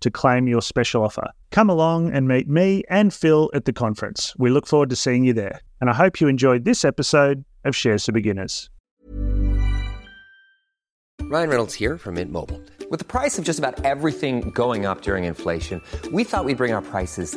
[0.00, 1.30] to claim your special offer.
[1.50, 4.34] Come along and meet me and Phil at the conference.
[4.38, 5.60] We look forward to seeing you there.
[5.80, 8.70] And I hope you enjoyed this episode of Shares for Beginners.
[11.28, 12.62] Ryan Reynolds here from Mint Mobile.
[12.88, 16.72] With the price of just about everything going up during inflation, we thought we'd bring
[16.72, 17.36] our prices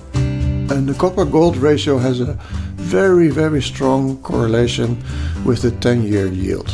[0.71, 2.39] And the copper gold ratio has a
[2.75, 4.97] very, very strong correlation
[5.43, 6.69] with the 10 year yield.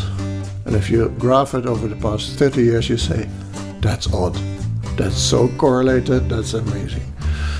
[0.65, 3.27] And if you graph it over the past 30 years, you say,
[3.81, 4.35] that's odd.
[4.97, 7.11] That's so correlated, that's amazing.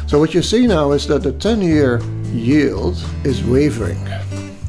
[0.06, 2.01] So, what you see now is that the 10 year
[2.31, 3.97] yield is wavering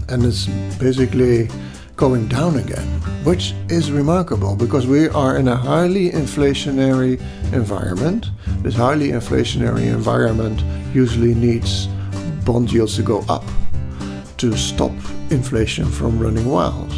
[0.09, 0.47] and it's
[0.79, 1.51] basically
[1.99, 2.87] going down again,
[3.25, 7.21] which is remarkable because we are in a highly inflationary
[7.53, 8.31] environment.
[8.63, 10.63] This highly inflationary environment
[10.95, 11.89] usually needs
[12.47, 13.45] bond yields to go up
[14.37, 14.93] to stop
[15.31, 16.89] inflation from running wild.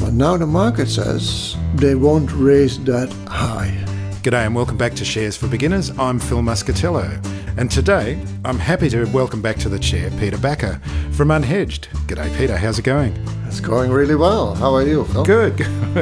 [0.00, 3.76] But now the market says they won't raise that high.
[4.22, 5.90] G'day and welcome back to Shares for Beginners.
[5.98, 7.22] I'm Phil Muscatello.
[7.58, 10.80] And today, I'm happy to welcome back to the chair Peter Backer
[11.12, 11.88] from Unhedged.
[12.06, 12.56] G'day, Peter.
[12.56, 13.14] How's it going?
[13.46, 14.54] It's going really well.
[14.54, 15.24] How are you, Phil?
[15.24, 15.60] Good.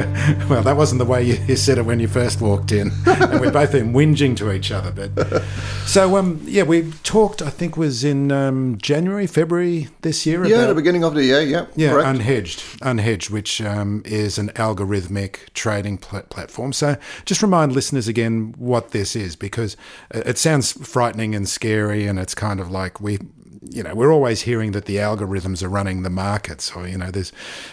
[0.49, 3.53] well, that wasn't the way you said it when you first walked in, and we've
[3.53, 5.07] both been whinging to each other.
[5.09, 5.43] But
[5.85, 7.41] so, um, yeah, we talked.
[7.41, 10.43] I think was in um, January, February this year.
[10.45, 11.67] Yeah, about- the beginning of the year, yeah.
[11.75, 12.19] Yeah, correct.
[12.19, 16.73] unhedged, unhedged, which um, is an algorithmic trading pl- platform.
[16.73, 19.77] So, just remind listeners again what this is, because
[20.11, 23.19] it sounds frightening and scary, and it's kind of like we,
[23.61, 27.11] you know, we're always hearing that the algorithms are running the markets, or you know,
[27.11, 27.31] there's,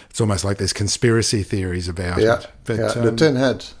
[0.09, 2.47] it's almost like there's conspiracy theories about yeah, it.
[2.65, 3.73] But yeah, the um, tin hat.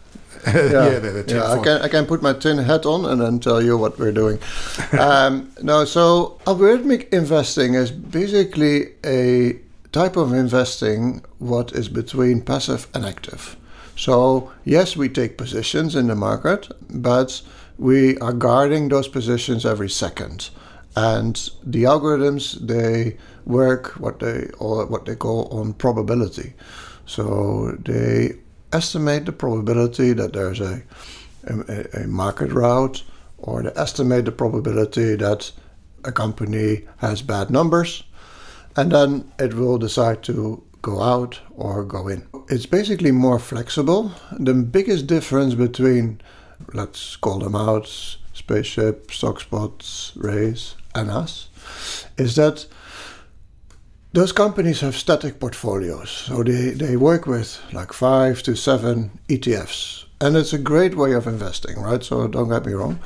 [0.47, 3.21] yeah, they're the tin yeah, I can I can put my tin hat on and
[3.21, 4.39] then tell you what we're doing.
[4.99, 9.59] um, no, so algorithmic investing is basically a
[9.93, 13.55] type of investing what is between passive and active.
[13.95, 17.41] So yes, we take positions in the market, but
[17.77, 20.49] we are guarding those positions every second.
[20.95, 26.53] And the algorithms they work what they or what they call on probability.
[27.05, 28.37] So they
[28.71, 30.83] estimate the probability that there's a,
[31.47, 33.03] a, a market rout,
[33.37, 35.51] or they estimate the probability that
[36.03, 38.03] a company has bad numbers,
[38.75, 42.27] and then it will decide to go out or go in.
[42.49, 44.11] It's basically more flexible.
[44.31, 46.21] The biggest difference between,
[46.73, 47.87] let's call them out,
[48.33, 51.49] Spaceship, Stockspots, Raiz, and us,
[52.17, 52.65] is that
[54.13, 56.09] those companies have static portfolios.
[56.09, 60.05] So they, they work with like five to seven ETFs.
[60.21, 62.03] And it's a great way of investing, right?
[62.03, 62.99] So don't get me wrong.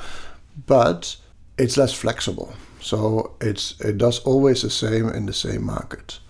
[0.66, 1.16] But
[1.56, 2.52] it's less flexible.
[2.80, 6.20] So it's it does always the same in the same market.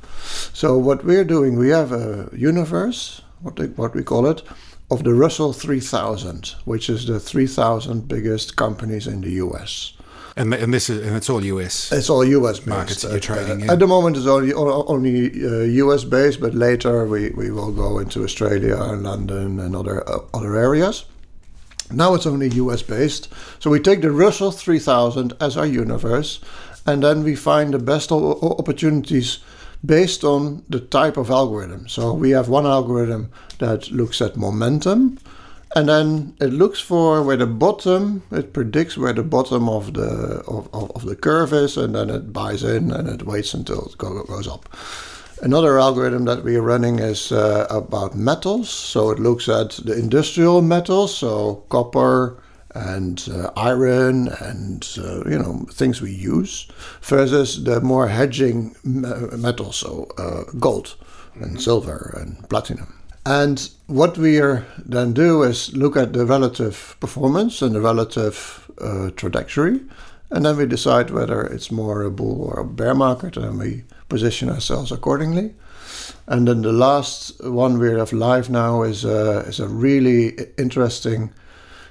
[0.53, 4.43] So what we're doing, we have a universe, what they, what we call it,
[4.91, 9.93] of the Russell 3000, which is the 3,000 biggest companies in the US.
[10.39, 11.93] And and this is and it's all US.
[11.93, 12.65] It's all US.
[12.65, 13.71] Markets that you're trading in.
[13.71, 17.99] At the moment, it's only only uh, US based, but later we, we will go
[17.99, 21.05] into Australia and London and other uh, other areas.
[21.91, 26.41] Now it's only US based, so we take the Russell 3000 as our universe,
[26.87, 29.39] and then we find the best opportunities
[29.85, 31.89] based on the type of algorithm.
[31.89, 35.19] So we have one algorithm that looks at momentum,
[35.77, 38.23] and then it looks for where the bottom.
[38.31, 42.33] It predicts where the bottom of the of, of, the curve is, and then it
[42.33, 44.69] buys in and it waits until it goes up.
[45.41, 48.71] Another algorithm that we are running is uh, about metals.
[48.71, 52.43] So it looks at the industrial metals, so copper
[52.75, 56.67] and uh, iron and uh, you know things we use,
[57.03, 60.97] versus the more hedging metals, so uh, gold
[61.35, 62.98] and silver and platinum.
[63.29, 64.41] And what we
[64.87, 69.83] then do is look at the relative performance and the relative uh, trajectory,
[70.31, 73.85] and then we decide whether it's more a bull or a bear market, and we
[74.09, 75.55] position ourselves accordingly.
[76.27, 81.31] And then the last one we have live now is a, is a really interesting.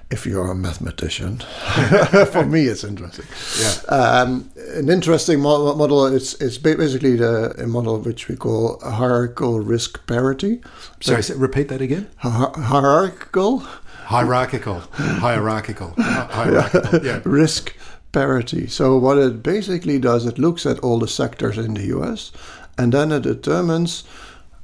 [0.10, 1.40] If you're a mathematician,
[2.32, 3.26] for me it's interesting.
[3.60, 3.94] Yeah.
[3.94, 6.06] Um, an interesting mo- model.
[6.06, 10.62] It's it's basically the a model which we call hierarchical risk parity.
[11.02, 12.08] Sorry, so repeat that again.
[12.18, 13.64] Hi- hierarchical
[14.08, 17.00] Hierarchical, hierarchical, hierarchical.
[17.04, 17.20] Yeah.
[17.26, 17.74] risk
[18.14, 18.66] parity.
[18.68, 22.32] So what it basically does, it looks at all the sectors in the U.S.
[22.78, 24.06] and then it determines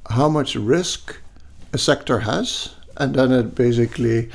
[0.08, 1.16] how much risk
[1.74, 4.30] a sector has, and then it basically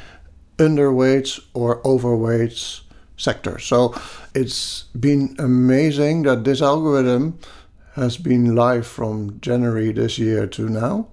[0.59, 2.81] underweights or overweights
[3.17, 3.65] sectors.
[3.65, 3.93] So
[4.33, 7.39] it's been amazing that this algorithm
[7.95, 11.07] has been live from January this year to now,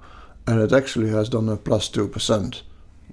[0.46, 2.62] and it actually has done a plus two percent,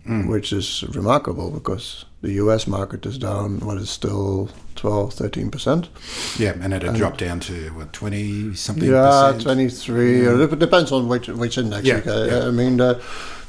[0.06, 0.28] hmm.
[0.28, 2.68] which is remarkable because the U.S.
[2.68, 3.60] market is down.
[3.60, 5.90] What is still 12, 13 percent?
[6.38, 8.90] Yeah, and it had dropped down to what twenty something.
[8.90, 9.44] Yeah, percent?
[9.44, 10.28] 23.
[10.28, 11.86] or It depends on which which index.
[11.86, 12.48] Yeah, yeah.
[12.48, 13.02] I mean, the,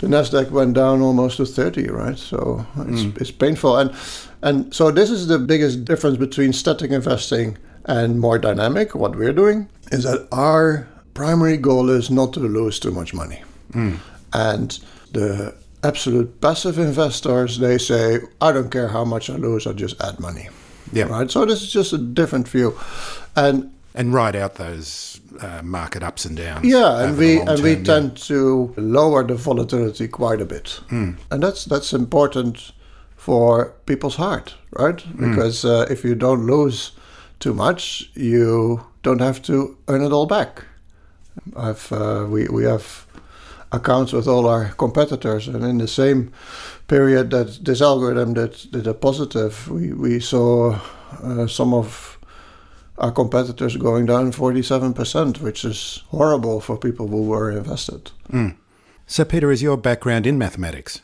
[0.04, 2.18] the Nasdaq went down almost to 30, right?
[2.18, 3.20] So it's Mm.
[3.20, 3.90] it's painful, and
[4.42, 7.56] and so this is the biggest difference between static investing
[7.86, 8.94] and more dynamic.
[8.94, 13.42] What we're doing is that our primary goal is not to lose too much money,
[13.72, 13.94] Mm.
[14.32, 14.78] and
[15.12, 20.00] the absolute passive investors they say, I don't care how much I lose, I just
[20.02, 20.48] add money.
[20.92, 21.08] Yeah.
[21.08, 21.30] Right.
[21.30, 22.74] So this is just a different view,
[23.36, 26.64] and and ride out those uh, market ups and downs.
[26.66, 27.84] Yeah, and we and we yeah.
[27.84, 31.12] tend to lower the volatility quite a bit, Hmm.
[31.30, 32.72] and that's that's important
[33.16, 35.00] for people's heart, right?
[35.00, 35.30] Hmm.
[35.30, 36.92] Because uh, if you don't lose
[37.38, 40.64] too much, you don't have to earn it all back.
[41.56, 43.06] I've uh, we we have
[43.72, 46.30] accounts with all our competitors, and in the same
[46.86, 50.78] period that this algorithm did, did a positive, we we saw
[51.22, 52.13] uh, some of
[52.98, 58.10] our competitors going down 47%, which is horrible for people who were invested.
[59.06, 61.00] So, Peter, is your background in mathematics?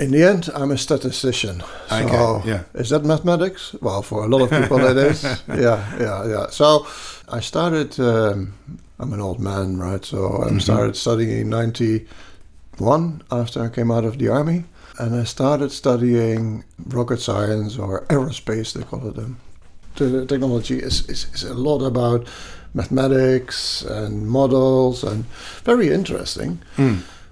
[0.00, 1.62] In the end, I'm a statistician.
[1.90, 2.64] Okay, yeah.
[2.74, 3.74] Is that mathematics?
[3.80, 5.22] Well, for a lot of people it is.
[5.48, 6.46] Yeah, yeah, yeah.
[6.50, 6.86] So
[7.28, 8.52] I started, um,
[8.98, 10.04] I'm an old man, right?
[10.04, 14.64] So I started studying in 91 after I came out of the army.
[14.98, 19.16] And I started studying rocket science or aerospace, they call it.
[19.16, 19.38] Um,
[19.98, 22.26] the technology is, is, is a lot about
[22.74, 25.24] mathematics and models and
[25.64, 26.58] very interesting.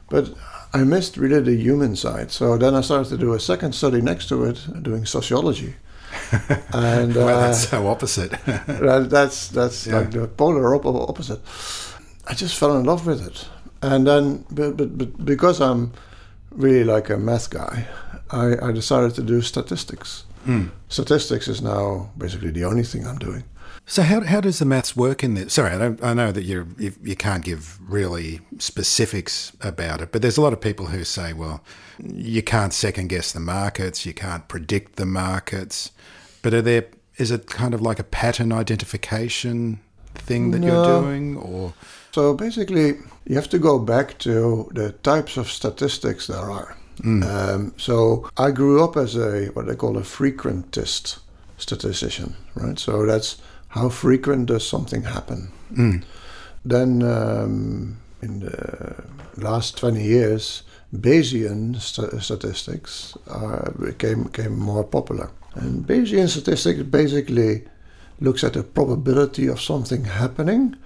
[0.09, 0.31] But
[0.73, 2.31] I missed really the human side.
[2.31, 5.75] So then I started to do a second study next to it, doing sociology.
[6.73, 8.31] and well, uh, that's so opposite.
[8.47, 9.99] that, that's that's Yeah.
[9.99, 11.41] like the polar op- opposite.
[12.29, 13.49] I just fell in love with it,
[13.83, 15.93] and then but, but, but because I'm
[16.51, 17.87] really like a math guy,
[18.31, 20.25] I, I decided to do statistics.
[20.89, 23.45] Statistics is now basically the only thing I'm doing.
[23.87, 25.55] so, how, how does the maths work in this?
[25.55, 30.13] Sorry, I, don't, I know that you're, you you can't give really specifics about it,
[30.13, 31.63] but there's a lot of people who say, well,
[31.99, 35.91] you can't second guess the markets, you can't predict the markets.
[36.43, 36.87] But are there
[37.17, 39.81] is it kind of like a pattern identification
[40.15, 41.75] thing that you're doing, or
[42.13, 46.76] So basically, you have to go back to the types of statistics there are.
[47.05, 51.19] Um, so I grew up as a what they call a frequentist
[51.59, 52.79] statistician, right?
[52.79, 53.37] So that's
[53.69, 55.53] how frequent does something happen.
[56.65, 59.05] Then um, in the
[59.37, 60.63] last 20 years,
[60.95, 65.31] Bayesian st- statistics uh, became, became more popular.
[65.55, 67.65] And Bayesian statistics basically
[68.21, 70.77] looks at the probability of something happening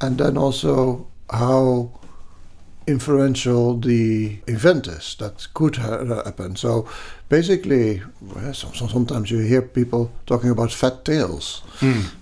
[0.00, 1.99] and then also how
[2.90, 6.56] influential the event is that could happen.
[6.56, 6.88] So
[7.28, 11.62] basically, well, so, so sometimes you hear people talking about fat tails.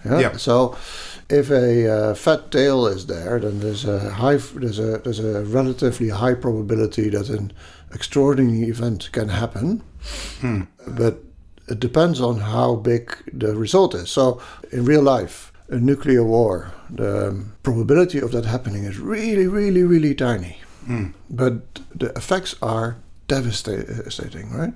[0.04, 0.20] Yeah?
[0.20, 0.37] Yeah.
[0.37, 0.76] So
[1.30, 5.42] if a uh, fat tail is there, then there's a high, there's a there's a
[5.44, 7.52] relatively high probability that an
[7.92, 9.82] extraordinary event can happen.
[10.87, 11.18] But
[11.68, 14.10] it depends on how big the result is.
[14.10, 14.40] So
[14.72, 20.14] in real life, a nuclear war, the probability of that happening is really, really, really
[20.14, 20.58] tiny.
[20.87, 21.08] Hmm.
[21.28, 22.96] But the effects are
[23.28, 24.72] devastating, right?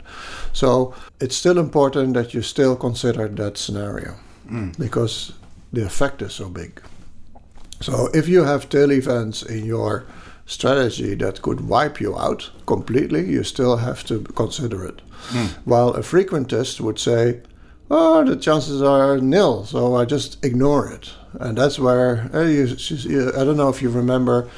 [0.53, 4.13] So it's still important that you still consider that scenario
[4.47, 4.71] hmm.
[4.79, 5.33] because
[5.73, 6.83] the effect is so big.
[7.81, 10.05] So if you have tail events in your
[10.45, 15.01] strategy that could wipe you out completely, you still have to consider it.
[15.31, 15.47] Hmm.
[15.65, 17.41] While a frequentist would say,
[17.93, 21.11] oh, the chances are nil, so I just ignore it.
[21.35, 24.49] And that's where, uh, you, you, I don't know if you remember,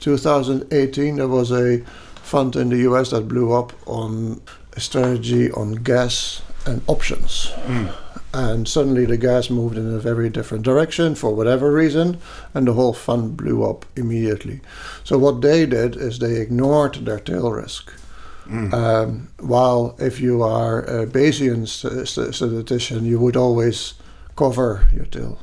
[0.00, 1.78] 2018, there was a
[2.16, 4.42] fund in the US that blew up on
[4.74, 7.50] a strategy on gas and options.
[8.34, 12.18] And suddenly the gas moved in a very different direction for whatever reason,
[12.54, 14.60] and the whole fund blew up immediately.
[15.04, 17.92] So what they did is they ignored their tail risk.
[18.50, 23.94] Um, while if you are a Bayesian st- st- statistician, you would always
[24.36, 25.38] cover your tail.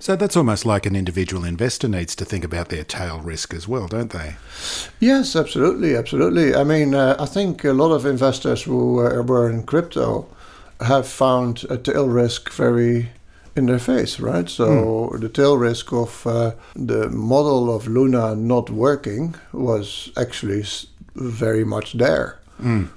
[0.00, 3.66] So that's almost like an individual investor needs to think about their tail risk as
[3.66, 4.36] well, don't they?
[5.00, 6.54] Yes, absolutely, absolutely.
[6.54, 10.28] I mean, uh, I think a lot of investors who uh, were in crypto
[10.80, 13.08] have found a tail risk very
[13.56, 14.48] in their face, right?
[14.48, 20.64] So the tail risk of uh, the model of Luna not working was actually
[21.18, 22.38] very much there.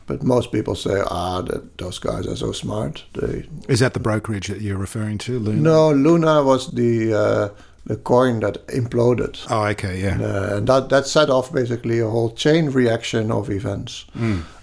[0.07, 3.03] But most people say, ah, that those guys are so smart.
[3.13, 5.61] They Is that the brokerage that you're referring to, Luna?
[5.61, 7.49] no, Luna was the uh,
[7.85, 9.37] the coin that imploded.
[9.51, 10.17] Oh, okay, yeah.
[10.19, 14.05] Uh, and that, that set off basically a whole chain reaction of events.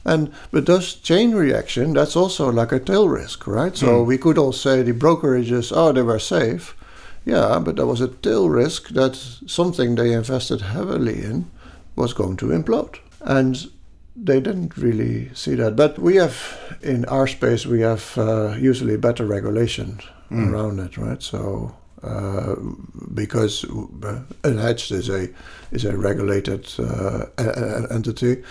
[0.05, 3.77] And but those chain reaction, that's also like a tail risk, right?
[3.77, 6.75] So we could all say the brokerages, oh, they were safe.
[7.25, 9.15] Yeah, but there was a tail risk that
[9.47, 11.45] something they invested heavily in
[11.95, 12.99] was going to implode.
[13.21, 13.57] And
[14.17, 15.77] they didn't really see that.
[15.77, 16.37] But we have,
[16.83, 21.23] in our space, we have uh, usually better regulation around it, right?
[21.23, 22.55] So uh,
[23.15, 25.29] because uh, Unhedged is a
[25.73, 28.43] is a regulated uh, a- a- entity,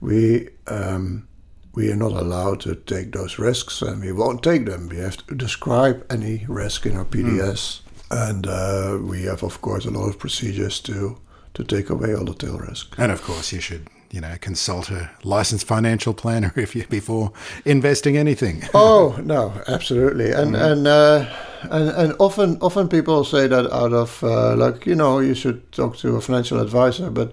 [0.00, 1.26] we um,
[1.74, 4.88] we are not allowed to take those risks, and we won't take them.
[4.88, 9.84] We have to describe any risk in our PDS, and uh, we have, of course,
[9.86, 11.16] a lot of procedures to
[11.54, 12.94] to take away all the tail risk.
[12.98, 17.32] And of course, you should, you know, consult a licensed financial planner if you before
[17.64, 18.62] investing anything.
[18.74, 21.26] Oh no, absolutely, and and, uh,
[21.70, 25.72] and and often often people say that out of uh, like you know you should
[25.72, 27.32] talk to a financial advisor, but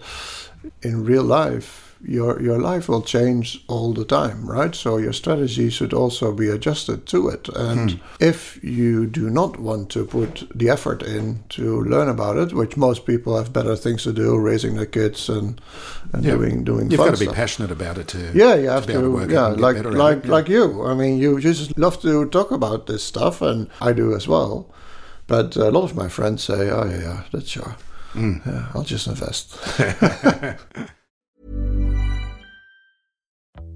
[0.82, 4.76] in real life your your life will change all the time, right?
[4.76, 9.90] So your strategy should also be adjusted to it, and if you do not want
[9.92, 14.04] to put the effort in to learn about it, which most people have better things
[14.04, 15.62] to do, raising their kids and
[16.14, 16.36] and Yeah.
[16.36, 18.32] doing doing You've got to be passionate about it too.
[18.34, 18.94] Yeah, you have to.
[18.94, 20.30] to work yeah, like like it.
[20.30, 20.84] like you.
[20.92, 24.66] I mean, you just love to talk about this stuff, and I do as well.
[25.28, 27.76] But a lot of my friends say, "Oh yeah, yeah that's sure.
[28.16, 28.42] Mm.
[28.46, 29.56] Yeah, I'll just invest."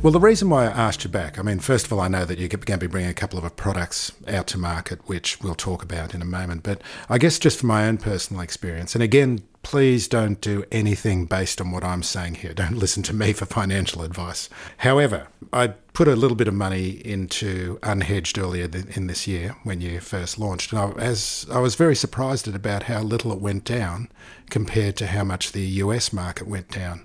[0.00, 2.24] Well, the reason why I asked you back, I mean, first of all, I know
[2.24, 5.56] that you're going to be bringing a couple of products out to market, which we'll
[5.56, 6.62] talk about in a moment.
[6.62, 11.26] But I guess just from my own personal experience, and again, please don't do anything
[11.26, 12.54] based on what I'm saying here.
[12.54, 14.48] Don't listen to me for financial advice.
[14.76, 19.80] However, I put a little bit of money into unhedged earlier in this year when
[19.80, 23.40] you first launched, and I, as I was very surprised at about how little it
[23.40, 24.10] went down
[24.48, 27.04] compared to how much the US market went down.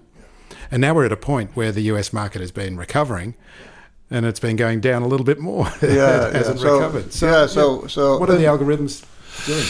[0.71, 3.35] And now we're at a point where the US market has been recovering
[4.09, 5.65] and it's been going down a little bit more.
[5.81, 6.63] Yeah, it hasn't yeah.
[6.63, 7.21] So- recovered.
[7.21, 9.03] yeah, so- so- what are the algorithms
[9.45, 9.65] doing?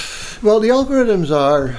[0.46, 1.75] well, the algorithms are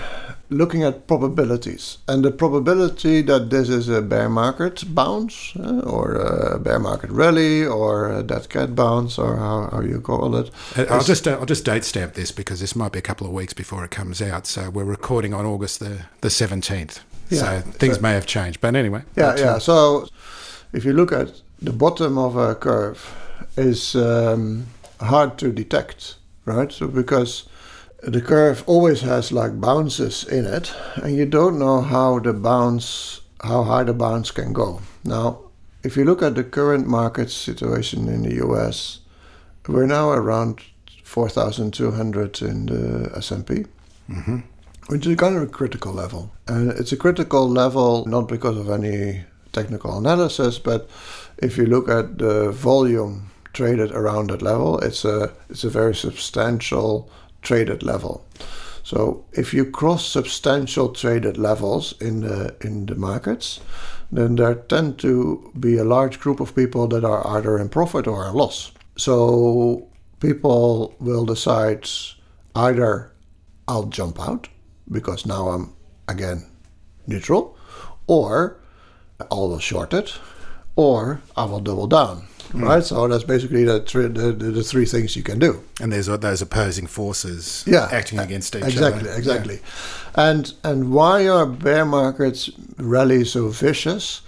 [0.51, 6.15] looking at probabilities, and the probability that this is a bear market bounce, uh, or
[6.15, 10.51] a bear market rally, or a dead cat bounce, or how, how you call it.
[10.91, 13.33] I'll just uh, I'll just date stamp this because this might be a couple of
[13.33, 14.47] weeks before it comes out.
[14.47, 17.01] So we're recording on August the the seventeenth.
[17.37, 19.03] Yeah, so things may have changed, but anyway.
[19.17, 19.59] Yeah, yeah.
[19.59, 20.09] So
[20.73, 23.15] if you look at the bottom of a curve,
[23.57, 24.67] is um,
[25.01, 26.73] hard to detect, right?
[26.73, 27.49] So because
[28.03, 33.21] the curve always has like bounces in it, and you don't know how the bounce,
[33.43, 34.81] how high the bounce can go.
[35.05, 35.41] Now,
[35.83, 39.01] if you look at the current market situation in the US,
[39.69, 40.61] we're now around
[41.05, 43.65] 4,200 in the S&P.
[44.11, 44.39] Mm-hmm.
[44.89, 46.31] Which is kind of a critical level.
[46.47, 50.91] And it's a critical level not because of any technical analysis, but
[51.39, 55.95] if you look at the volume traded around that level, it's a it's a very
[55.95, 57.09] substantial
[57.41, 58.27] traded level.
[58.83, 63.61] So if you cross substantial traded levels in the in the markets,
[64.13, 68.07] then there tend to be a large group of people that are either in profit
[68.07, 68.73] or in loss.
[68.97, 69.89] So
[70.21, 71.89] people will decide
[72.55, 73.13] either
[73.67, 74.49] I'll jump out
[74.91, 75.73] because now I'm
[76.09, 76.47] again
[77.07, 77.57] neutral,
[78.07, 78.57] or
[79.31, 80.15] I'll short it,
[80.77, 82.27] or I will double down.
[82.53, 82.65] Hmm.
[82.65, 85.65] Right, so that's basically the, three, the, the, three things you can do.
[85.81, 88.71] And there's uh, those opposing forces Yeah, acting against each other.
[88.71, 89.19] exactly, other.
[89.19, 89.61] Exactly,
[90.15, 94.21] And and why are bear markets rally so vicious?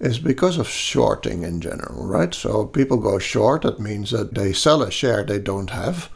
[0.00, 2.32] Is because of shorting in general, right?
[2.32, 3.62] So people go short.
[3.62, 6.08] That means that they sell a share they don't have.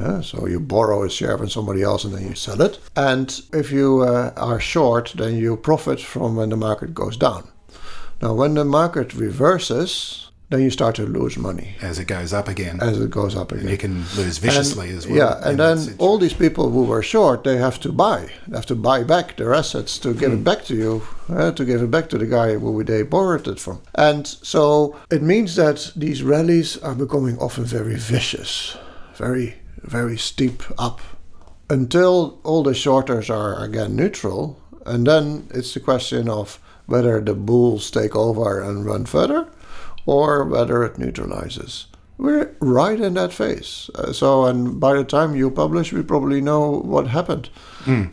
[0.00, 2.78] Uh, so you borrow a share from somebody else and then you sell it.
[2.96, 7.48] And if you uh, are short, then you profit from when the market goes down.
[8.22, 12.48] Now, when the market reverses, then you start to lose money As it goes up
[12.48, 12.80] again.
[12.82, 13.62] as it goes up again.
[13.62, 15.16] and you can lose viciously And- as well.
[15.16, 18.28] Yeah, and then all these people who were short, they have to buy.
[18.48, 20.38] They have to buy back their assets to give Hmm.
[20.38, 21.02] it back to you,
[21.32, 23.78] uh, to give it back to the guy who they borrowed it from.
[23.94, 28.76] And so it means that these rallies are becoming often very vicious,
[29.16, 31.00] very, very steep up,
[31.68, 34.60] until all the shorters are again neutral.
[34.84, 39.48] And then it's the question of whether the bulls take over and run further
[40.06, 41.86] or whether it neutralizes.
[42.18, 43.88] We're right in that phase.
[43.94, 47.48] Uh, so, and by the time you publish, we probably know what happened.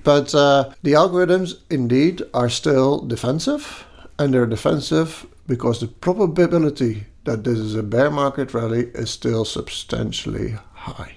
[0.04, 3.86] But uh, the algorithms indeed are still defensive,
[4.18, 9.44] and they're defensive because the probability that this is a bear market rally is still
[9.44, 11.17] substantially high.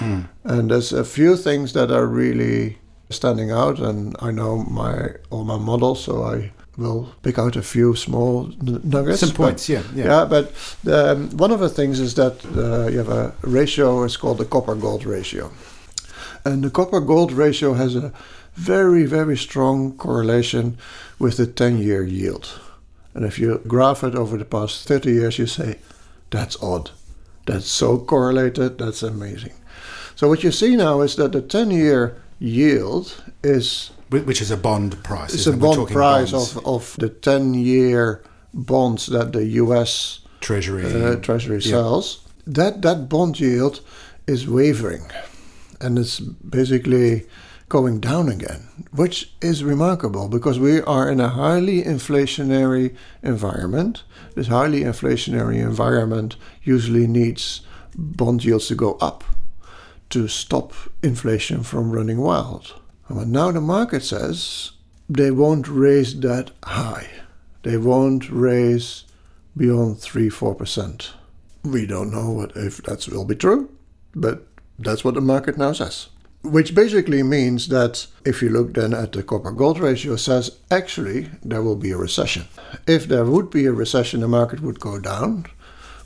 [0.00, 2.78] And there's a few things that are really
[3.10, 7.62] standing out, and I know my all my models, so I will pick out a
[7.62, 9.20] few small n- nuggets.
[9.20, 10.04] Some but- points, yeah, yeah.
[10.04, 10.24] yeah.
[10.24, 10.52] but
[10.92, 14.04] um, one of the things is that uh, you have a ratio.
[14.04, 15.50] It's called the copper gold ratio,
[16.44, 18.12] and the copper gold ratio has a
[18.54, 20.76] very very strong correlation
[21.18, 22.60] with the ten year yield.
[23.14, 25.78] And if you graph it over the past 30 years, you say,
[26.28, 26.90] that's odd.
[27.46, 28.76] That's so correlated.
[28.76, 29.54] That's amazing.
[30.16, 34.56] So what you see now is that the 10 year yield is Which is a
[34.56, 35.34] bond price.
[35.34, 36.56] it's a bond price bonds.
[36.56, 38.22] of, of the 10 year
[38.54, 40.84] bonds that the US Treasury.
[40.86, 41.70] uh, Treasury Yeah.
[41.70, 42.20] sells.
[42.46, 43.80] That, that bond yield
[44.26, 45.02] is wavering
[45.80, 47.26] and it's basically
[47.68, 54.02] going down again, which is remarkable because we are in a highly inflationary environment.
[54.34, 57.60] This highly inflationary environment usually needs
[57.94, 59.24] bond yields to go up
[60.10, 62.74] to stop inflation from running wild.
[63.08, 64.72] But now the market says
[65.08, 67.08] they won't raise that high.
[67.62, 69.04] They won't raise
[69.56, 71.10] beyond 3 4%.
[71.64, 73.70] We don't know what, if that will be true,
[74.14, 74.46] but
[74.78, 76.08] that's what the market now says.
[76.42, 81.28] Which basically means that if you look then at the copper gold ratio, says actually
[81.42, 82.46] there will be a recession.
[82.86, 85.46] If there would be a recession, the market would go down.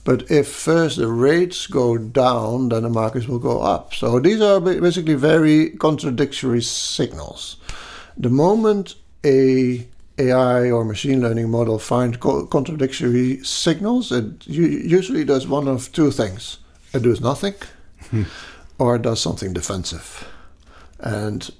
[0.04, 3.92] But if first the rates go down, then the markets will go up.
[3.94, 7.56] So these are basically very contradictory signals.
[8.16, 9.86] The moment a
[10.18, 16.10] AI or machine learning model finds co- contradictory signals, it usually does one of two
[16.10, 16.58] things:
[16.92, 17.54] it does nothing,
[18.10, 18.24] hmm.
[18.78, 20.26] or it does something defensive.
[20.98, 21.50] And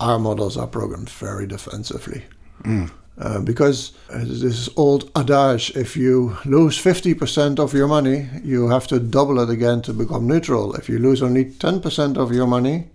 [0.00, 2.24] our models are programmed very defensively.
[2.62, 2.86] Hmm.
[3.18, 9.00] Uh, because this old adage if you lose 50% of your money, you have to
[9.00, 10.74] double it again to become neutral.
[10.74, 12.86] If you lose only 10% of your money,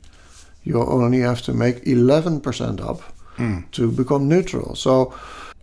[0.64, 3.02] you only have to make 11% up
[3.72, 4.76] to become neutral.
[4.76, 5.14] So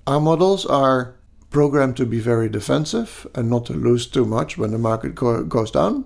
[0.07, 1.15] our models are
[1.51, 5.45] programmed to be very defensive and not to lose too much when the market go-
[5.45, 6.05] goes down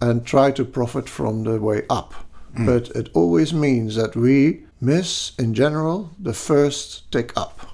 [0.00, 2.12] and try to profit from the way up.
[2.56, 7.73] But it always means that we miss, in general, the first tick up.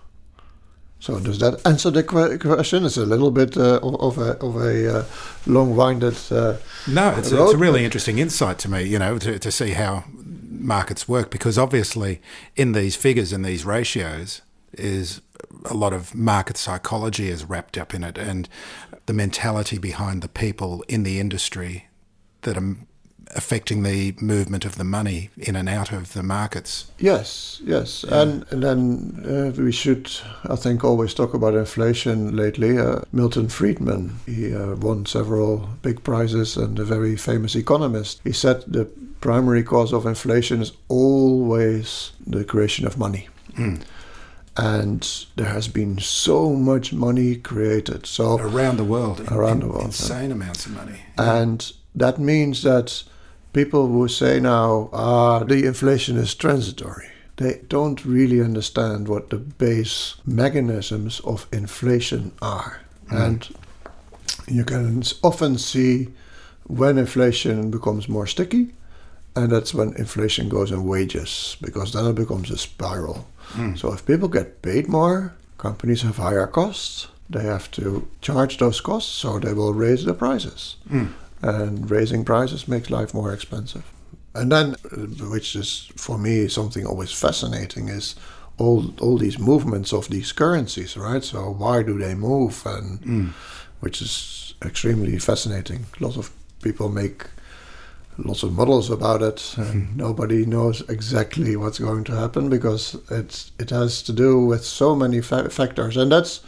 [1.00, 2.84] So does that answer the que- question?
[2.84, 5.04] It's a little bit uh, of a, of a uh,
[5.46, 6.16] long-winded.
[6.30, 9.50] Uh, No, it's, a, it's a really interesting insight to me, you know, to, to
[9.50, 10.04] see how
[10.50, 12.20] markets work because obviously
[12.54, 14.42] in these figures and these ratios
[14.74, 15.22] is
[15.64, 18.46] a lot of market psychology is wrapped up in it and
[19.06, 21.88] the mentality behind the people in the industry
[22.42, 22.76] that are
[23.36, 26.90] affecting the movement of the money in and out of the markets.
[26.98, 30.10] Yes, yes, and and then uh, we should,
[30.44, 32.36] I think, always talk about inflation.
[32.36, 38.20] Lately, uh, Milton Friedman, he uh, won several big prizes and a very famous economist.
[38.24, 38.84] He said the
[39.20, 43.28] primary cause of inflation is always the creation of money.
[44.56, 48.06] And there has been so much money created.
[48.06, 49.20] So Around the world.
[49.30, 51.00] Around in- the world, Insane amounts of money.
[51.16, 53.04] And that means that
[53.52, 59.38] people who say now, ah, the inflation is transitory, they don't really understand what the
[59.38, 62.80] base mechanisms of inflation are.
[63.06, 63.16] Mm-hmm.
[63.16, 63.48] And
[64.46, 66.08] you can often see
[66.64, 68.74] when inflation becomes more sticky,
[69.34, 73.28] and that's when inflation goes in wages, because then it becomes a spiral.
[73.52, 73.78] Mm.
[73.78, 77.08] So if people get paid more, companies have higher costs.
[77.28, 80.76] They have to charge those costs, so they will raise the prices.
[80.90, 81.12] Mm.
[81.42, 83.84] And raising prices makes life more expensive.
[84.34, 84.76] And then,
[85.30, 88.14] which is for me something always fascinating, is
[88.58, 91.24] all all these movements of these currencies, right?
[91.24, 92.62] So why do they move?
[92.66, 93.30] And mm.
[93.80, 95.86] which is extremely fascinating.
[95.98, 96.30] Lots of
[96.62, 97.26] people make
[98.18, 99.96] lots of models about it, and mm-hmm.
[99.96, 104.94] nobody knows exactly what's going to happen because it's it has to do with so
[104.94, 106.40] many fa- factors, and that's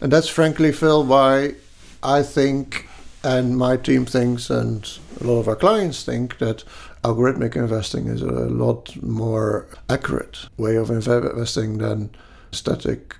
[0.00, 1.54] and that's frankly, Phil, why
[2.02, 2.88] I think,
[3.24, 6.64] and my team thinks, and a lot of our clients think that
[7.04, 12.10] algorithmic investing is a lot more accurate way of investing than
[12.52, 13.16] static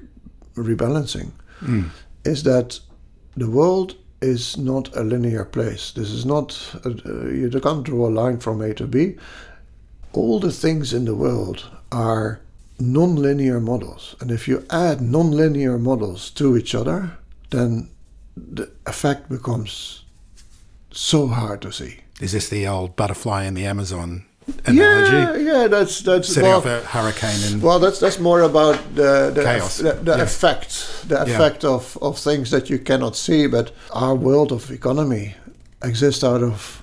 [0.54, 1.32] rebalancing.
[2.24, 2.80] Is that
[3.36, 5.90] the world is not a linear place.
[5.92, 9.16] This is not, a, uh, you can't draw a line from A to B.
[10.12, 12.40] All the things in the world are
[12.78, 14.14] non-linear models.
[14.20, 17.16] And if you add non-linear models to each other,
[17.50, 17.88] then
[18.36, 20.04] the effect becomes
[20.90, 21.96] so hard to see.
[22.20, 24.24] Is this the old butterfly in the Amazon
[24.66, 25.16] analogy?
[25.44, 28.76] Yeah, yeah, that's that's Setting well, off a hurricane and well, that's that's more about
[28.94, 29.78] the the, Chaos.
[29.78, 30.22] the, the Yeah.
[30.22, 31.22] effect, the Yeah.
[31.34, 33.48] effect of, of things that you cannot see.
[33.48, 35.34] But our world of economy
[35.82, 36.82] exists out of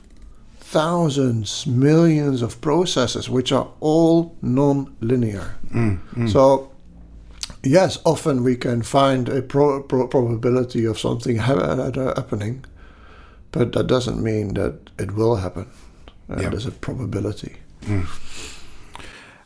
[0.59, 5.55] thousands, millions of processes, which are all non-linear.
[5.73, 6.69] Mm, So,
[7.63, 12.65] yes, often we can find a pro- pro- probability of something ha- happening,
[13.51, 15.67] but that doesn't mean that it will happen.
[16.29, 16.49] Uh, Yeah.
[16.49, 17.55] There's a probability.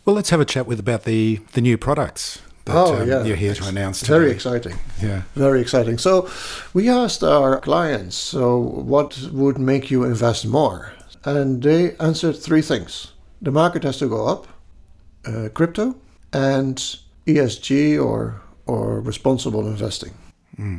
[0.05, 3.23] Well, let's have a chat with about the, the new products that Oh, um, yeah.
[3.23, 4.77] you're here to announce It's very exciting.
[5.01, 5.21] Yeah.
[5.35, 5.97] Very exciting.
[5.97, 6.29] So,
[6.73, 10.91] we asked our clients, so what would make you invest more?
[11.25, 14.47] And they answered three things the market has to go up,
[15.25, 15.95] uh, crypto,
[16.31, 20.13] and ESG or, or responsible investing.
[20.55, 20.77] Hmm.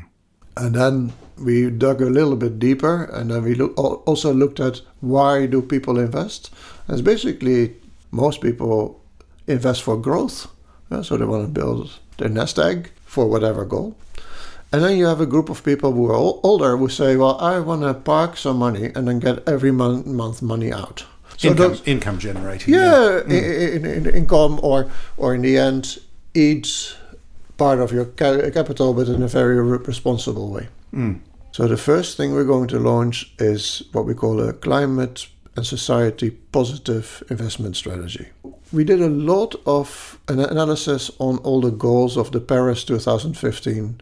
[0.57, 4.81] And then we dug a little bit deeper, and then we look, also looked at
[5.01, 6.51] why do people invest.
[6.87, 7.75] And it's basically
[8.13, 9.01] most people
[9.49, 10.47] invest for growth,
[11.03, 13.97] so they want to build their nest egg for whatever goal.
[14.73, 17.59] And then you have a group of people who are older who say, "Well, I
[17.61, 21.05] want to park some money and then get every month, month money out."
[21.37, 22.75] So income, those- income generating.
[22.75, 23.31] yeah, hmm.
[23.33, 23.35] i-
[23.77, 25.99] in, in income or or in the end,
[26.35, 26.97] eat
[27.57, 30.69] part of your ca- capital, but in a very responsible way.
[30.91, 31.15] Hmm.
[31.53, 35.65] So the first thing we're going to launch is what we call a climate and
[35.65, 38.29] society positive investment strategy.
[38.73, 44.01] We did a lot of an analysis on all the goals of the Paris 2015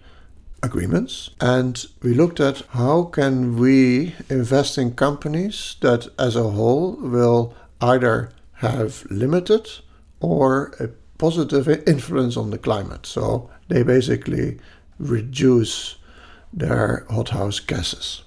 [0.63, 6.93] agreements and we looked at how can we invest in companies that as a whole
[6.93, 9.69] will either have limited
[10.21, 10.89] or a
[11.23, 14.59] positive influence on the climate so they basically
[14.99, 15.97] reduce
[16.63, 18.25] their hothouse gases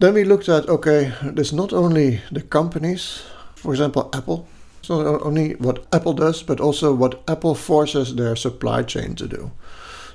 [0.00, 3.22] then we looked at okay there's not only the companies
[3.54, 4.46] for example apple
[4.80, 9.26] it's not only what apple does but also what apple forces their supply chain to
[9.26, 9.50] do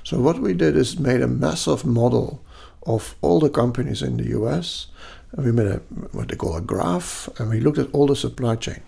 [0.04, 2.44] so what we did is made a massive model
[2.86, 4.88] of all the companies in the US.
[5.32, 5.80] And we made a
[6.12, 8.82] what they call a graph, and we looked at all the supply chain.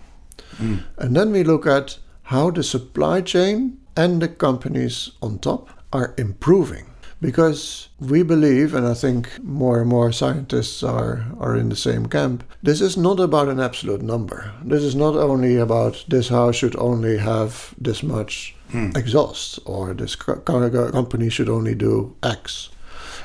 [0.57, 0.77] Hmm.
[0.97, 6.13] And then we look at how the supply chain and the companies on top are
[6.17, 6.85] improving.
[7.21, 12.05] Because we believe, and I think more and more scientists are, are in the same
[12.07, 14.51] camp, this is not about an absolute number.
[14.61, 18.91] This is not only about this house should only have this much hmm.
[18.93, 22.69] exhaust or this co- co- company should only do X.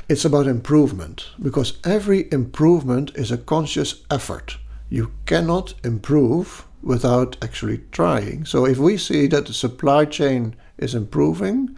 [0.09, 4.59] It's about improvement because every improvement is a conscious effort.
[4.89, 8.45] You cannot improve without actually trying.
[8.45, 11.77] So if we see that the supply chain is improving,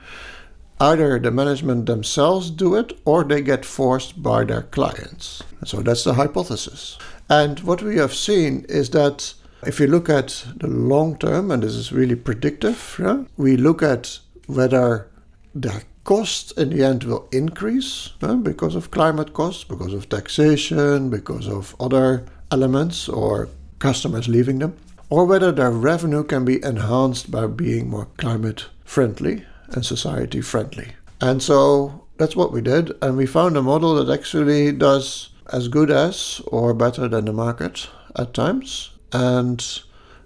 [0.80, 5.42] either the management themselves do it or they get forced by their clients.
[5.64, 6.98] So that's the hypothesis.
[7.28, 9.34] And what we have seen is that
[9.66, 13.82] if you look at the long term, and this is really predictive, yeah, we look
[13.82, 15.08] at whether
[15.54, 21.08] the cost in the end will increase yeah, because of climate costs, because of taxation,
[21.08, 24.76] because of other elements, or customers leaving them,
[25.10, 30.88] or whether their revenue can be enhanced by being more climate friendly and society friendly.
[31.20, 35.68] And so that's what we did, and we found a model that actually does as
[35.68, 39.82] good as or better than the market at times, and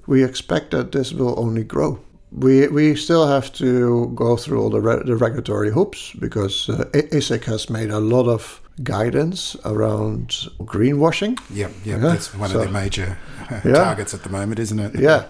[0.06, 1.98] we expect that this will only grow.
[2.30, 6.84] We, we still have to go through all the, re- the regulatory hoops because uh,
[6.92, 10.28] ASIC has made a lot of guidance around
[10.60, 11.38] greenwashing.
[11.50, 13.18] Yeah, yeah, Yeah, that's one so- of their major
[13.50, 13.72] uh, Yeah.
[13.84, 14.98] targets at the moment, isn't it?
[15.00, 15.24] Yeah,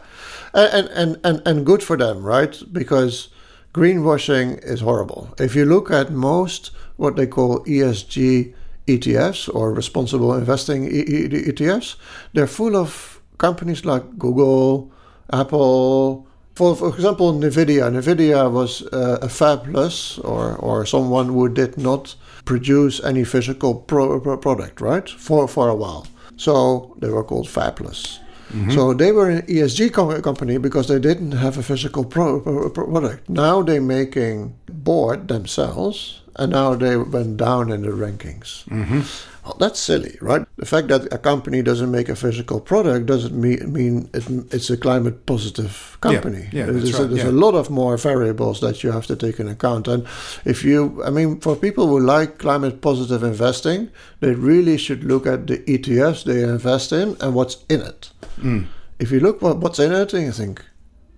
[0.55, 2.61] and, and and and good for them, right?
[2.73, 3.29] Because
[3.75, 5.29] greenwashing is horrible.
[5.39, 8.55] If you look at most what they call ESG
[8.87, 11.97] ETFs or responsible investing ETFs,
[12.33, 14.91] they're full of companies like Google,
[15.33, 16.27] Apple.
[16.59, 17.89] For, for example, Nvidia.
[17.89, 22.17] Nvidia was uh, a fabless or, or someone who did not
[22.47, 25.09] produce any physical pro- pro- product, right?
[25.09, 26.09] For, for a while.
[26.37, 28.19] So they were called fabless.
[28.49, 28.71] Mm-hmm.
[28.71, 32.71] So they were an ESG com- company because they didn't have a physical pro- pro-
[32.71, 33.29] pro- product.
[33.29, 38.65] Now they're making board themselves, and now they went down in the rankings.
[38.69, 39.01] Mm-hmm.
[39.49, 40.47] Well, that's silly, right?
[40.57, 44.69] The fact that a company doesn't make a physical product doesn't mean, mean it, it's
[44.69, 46.51] a climate positive company.
[46.53, 47.31] yeah, there's that's a, there's yeah.
[47.31, 49.89] a lot of more variables that you have to take into account.
[49.89, 50.07] And
[50.45, 53.89] if you, I mean, for people who like climate positive investing,
[54.21, 58.11] they really should look at the ETFs they invest in and what's in it.
[58.39, 58.67] Mm.
[58.99, 60.65] If you look what, what's in it, and you think,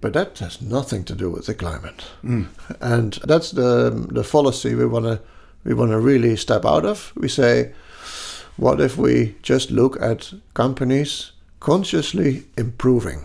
[0.01, 2.05] but that has nothing to do with the climate.
[2.81, 5.21] And that's the the fallacy we want to
[5.65, 7.13] we want to really step out of.
[7.17, 7.73] We say,
[8.57, 13.25] what if we just look at companies consciously improving?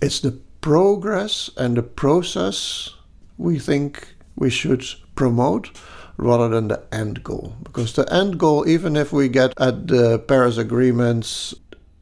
[0.00, 2.90] It's the progress and the process
[3.38, 5.70] we think we should promote
[6.16, 7.54] rather than the end goal.
[7.62, 11.54] Because the end goal, even if we get at the Paris agreements,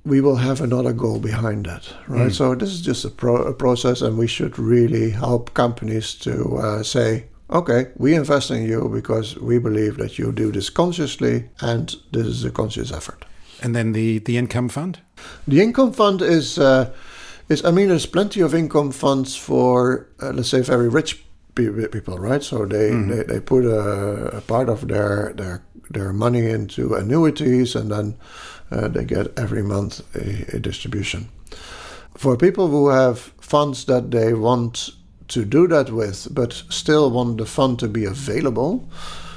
[0.05, 2.33] we will have another goal behind that, right?
[2.33, 6.57] So this is just a, pro- a process, and we should really help companies to
[6.57, 11.51] uh, say, okay, we invest in you because we believe that you do this consciously,
[11.61, 13.25] and this is a conscious effort.
[13.63, 14.99] And then the, the income fund?
[15.47, 16.93] The income fund is, uh,
[17.49, 22.19] is I mean, there's plenty of income funds for, uh, let's say, very rich people,
[22.19, 22.43] right?
[22.43, 25.63] So they, they, they put a, a part of their, their
[25.93, 28.17] their money into annuities, and then
[28.73, 31.29] uh, they get every month a, a distribution.
[32.17, 34.91] For people who have funds that they want
[35.29, 38.89] to do that with, but still want the fund to be available,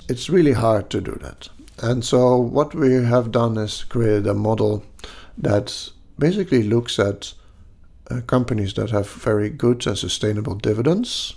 [0.10, 1.50] it's really hard to do that.
[1.82, 4.84] And so, what we have done is created a model
[5.38, 7.34] that basically looks at
[8.10, 11.36] uh, companies that have very good and sustainable dividends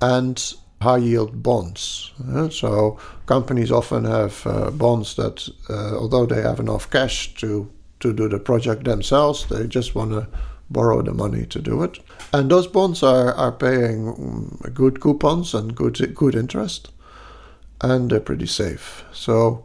[0.00, 0.54] and
[0.86, 2.12] high yield bonds.
[2.50, 7.68] So, companies often have uh, bonds that, uh, although they have enough cash to,
[8.00, 10.26] to do the project themselves, they just want to
[10.70, 11.98] borrow the money to do it.
[12.32, 16.90] And those bonds are, are paying mm, good coupons and good, good interest
[17.80, 19.04] and they're pretty safe.
[19.12, 19.64] So,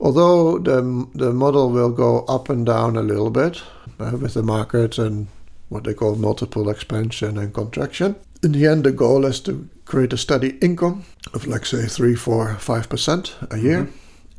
[0.00, 3.62] although the the model will go up and down a little bit
[3.98, 5.28] uh, with the market and
[5.68, 10.14] what they call multiple expansion and contraction, in the end, the goal is to create
[10.14, 11.02] a steady income
[11.34, 13.88] of, like, say, three, four, five percent a year,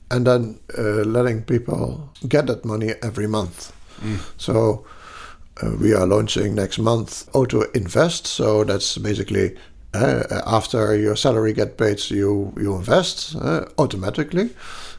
[0.10, 3.72] and then uh, letting people get that money every month.
[4.38, 4.86] So.
[5.62, 9.58] Uh, we are launching next month Auto Invest, so that's basically
[9.94, 14.50] uh, after your salary get paid, so you you invest uh, automatically,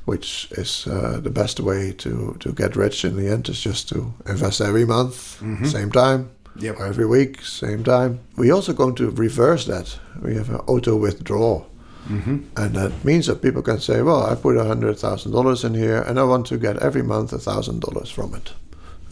[0.04, 3.04] which is uh, the best way to to get rich.
[3.04, 6.80] In the end, is just to invest every month, same time, Yep.
[6.80, 8.20] every week, same time.
[8.36, 9.98] We also going to reverse that.
[10.20, 11.70] We have an auto withdrawal.
[12.08, 12.38] Mm-hmm.
[12.56, 16.24] And that means that people can say, well, I put $100,000 in here and I
[16.24, 18.52] want to get every month $1,000 from it.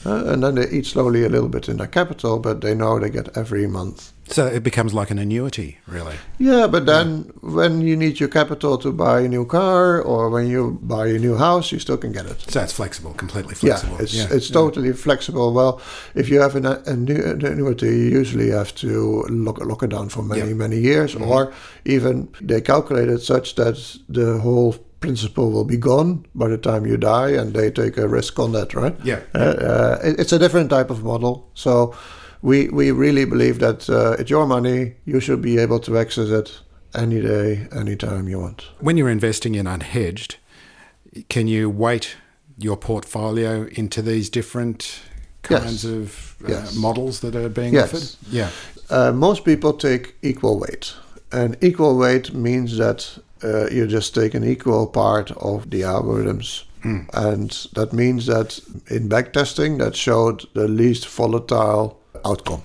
[0.09, 2.99] Uh, and then they eat slowly a little bit in their capital, but they know
[2.99, 4.12] they get every month.
[4.31, 6.16] So it becomes like an annuity, really.
[6.38, 10.47] Yeah, but then when you need your capital to buy a new car or when
[10.49, 12.38] you buy a new house, you still can get it.
[12.51, 13.97] So it's flexible, completely flexible.
[13.97, 15.53] Yeah, it's it's totally flexible.
[15.55, 15.81] Well,
[16.14, 17.09] if you have an, an
[17.44, 20.47] annuity, you usually have to lock, lock it down for many Yeah.
[20.49, 20.59] Mm-hmm.
[20.59, 21.53] many years, or
[21.85, 23.77] even they calculate it such that
[24.09, 28.09] the whole principle will be gone by the time you die, and they take a
[28.09, 28.97] risk on that, right?
[29.05, 29.21] Yeah.
[29.35, 31.49] Uh, uh, it- it's a different type of model.
[31.55, 31.95] So
[32.43, 34.95] we we really believe that uh, it's your money.
[35.05, 36.61] You should be able to access it
[36.95, 38.65] any day, anytime you want.
[38.81, 40.37] When you're investing in unhedged,
[41.29, 42.17] can you weight
[42.57, 45.01] your portfolio into these different
[45.43, 45.85] kinds Yes.
[45.85, 46.75] of uh, Yes.
[46.75, 47.93] models that are being Yes.
[47.95, 48.17] offered?
[48.33, 48.49] Yeah.
[48.91, 50.95] Uh, most people take equal weight,
[51.31, 56.64] and equal weight means that uh, you just take an equal part of the algorithms,
[57.12, 62.62] and that means that in backtesting that showed the least volatile outcome.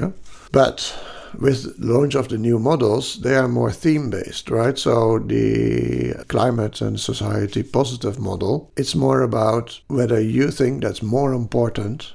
[0.00, 0.10] Yeah?
[0.52, 0.94] But
[1.38, 4.78] with launch of the new models, they are more theme based, right?
[4.78, 11.34] So the climate and society positive model, it's more about whether you think that's more
[11.34, 12.14] important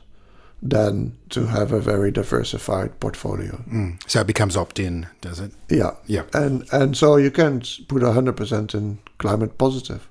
[0.61, 3.63] than to have a very diversified portfolio.
[3.67, 3.99] Mm.
[4.07, 5.51] So it becomes opt in, does it?
[5.69, 5.91] Yeah.
[6.05, 6.23] Yeah.
[6.33, 10.07] And and so you can't put 100% in climate positive.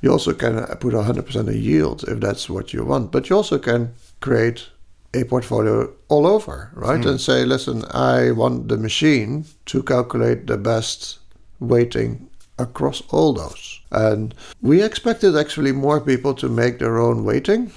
[0.00, 3.36] You also can uh, put 100% in yield if that's what you want, but you
[3.36, 4.68] also can create
[5.12, 7.02] a portfolio all over, right?
[7.02, 7.10] Hmm.
[7.10, 11.18] And say, listen, I want the machine to calculate the best
[11.58, 13.80] weighting across all those.
[13.90, 17.72] And we expected actually more people to make their own weighting.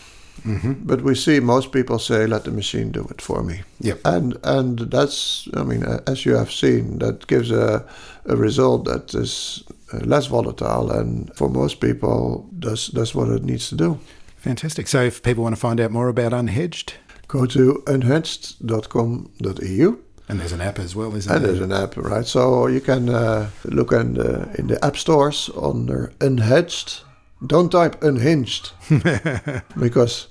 [0.85, 3.99] But we see most people say, "Let the machine do it for me." Yep.
[4.05, 7.83] and and that's, I mean, uh, as you have seen, that gives a,
[8.25, 13.43] a result that is uh, less volatile, and for most people, does that's what it
[13.43, 13.97] needs to do.
[14.37, 14.87] Fantastic.
[14.87, 16.93] So if people want to find out more about Unhedged,
[17.27, 19.97] Go to unhedged.com.eu.
[20.29, 21.51] and there's an app as well, isn't And there?
[21.53, 22.25] there's an app, right?
[22.27, 27.01] So you can uh, look in the, in the app stores under unhedged.
[27.45, 28.71] Don't type unhinged
[29.79, 30.27] because,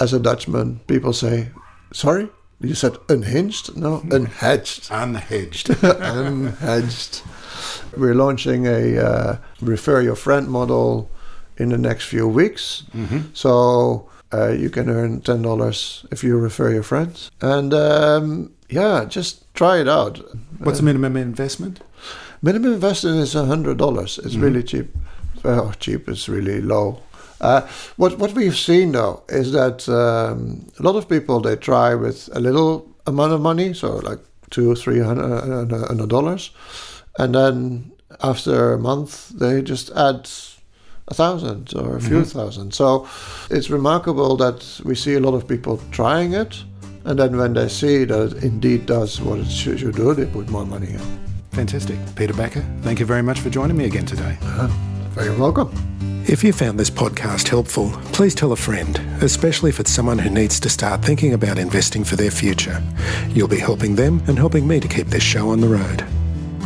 [0.00, 1.48] as a Dutchman, people say,
[1.92, 2.28] "Sorry,
[2.60, 3.76] you said unhinged?
[3.76, 5.74] No, unhedged." Unhedged.
[6.14, 7.22] unhedged.
[7.96, 11.10] We're launching a uh, refer your friend model
[11.56, 12.84] in the next few weeks.
[13.32, 19.04] So uh, you can earn ten dollars if you refer your friends, and um, yeah,
[19.06, 20.20] just try it out.
[20.58, 21.80] What's the minimum investment?
[22.42, 24.18] Minimum investment is hundred dollars.
[24.18, 24.94] It's really cheap.
[25.42, 27.02] Well, cheap is really low.
[27.40, 31.94] Uh, what what we've seen though is that um, a lot of people they try
[31.94, 34.18] with a little amount of money, so like
[34.50, 36.50] two, three hundred uh, hundred dollars,
[37.18, 40.28] and then after a month they just add
[41.08, 42.74] a thousand or a few thousand.
[42.74, 43.08] So
[43.50, 46.62] it's remarkable that we see a lot of people trying it,
[47.04, 50.26] and then when they see that it indeed does what it should, should do, they
[50.26, 51.00] put more money in.
[51.52, 51.98] Fantastic.
[52.14, 54.36] Peter Backer, thank you very much for joining me again today.
[55.20, 55.70] Very welcome.
[56.26, 60.30] If you found this podcast helpful, please tell a friend, especially if it's someone who
[60.30, 62.82] needs to start thinking about investing for their future.
[63.28, 66.06] You'll be helping them and helping me to keep this show on the road.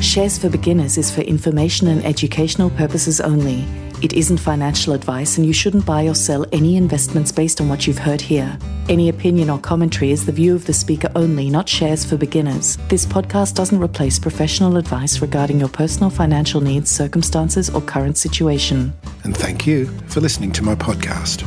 [0.00, 3.64] Shares for Beginners is for information and educational purposes only.
[4.04, 7.86] It isn't financial advice, and you shouldn't buy or sell any investments based on what
[7.86, 8.58] you've heard here.
[8.90, 12.76] Any opinion or commentary is the view of the speaker only, not shares for beginners.
[12.90, 18.92] This podcast doesn't replace professional advice regarding your personal financial needs, circumstances, or current situation.
[19.22, 21.40] And thank you for listening to my podcast.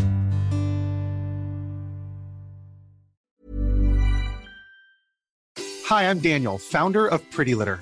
[5.85, 7.81] Hi, I'm Daniel, founder of Pretty Litter.